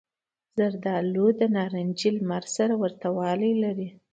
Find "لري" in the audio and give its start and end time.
3.63-3.89